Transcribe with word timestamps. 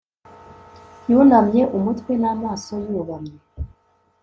yunamye 1.09 1.61
umutwe 1.77 2.11
n'amaso 2.21 2.73
yubamye 2.89 3.35